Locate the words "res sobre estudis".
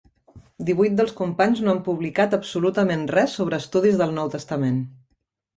3.17-4.01